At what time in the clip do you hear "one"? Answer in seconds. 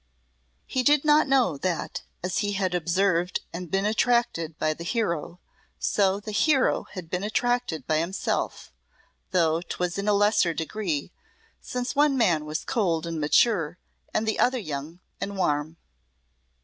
11.95-12.17